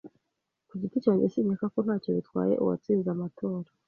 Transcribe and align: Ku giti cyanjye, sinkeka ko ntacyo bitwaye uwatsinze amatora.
Ku 0.67 0.73
giti 0.81 0.97
cyanjye, 1.03 1.25
sinkeka 1.33 1.65
ko 1.73 1.79
ntacyo 1.85 2.09
bitwaye 2.17 2.53
uwatsinze 2.63 3.07
amatora. 3.15 3.69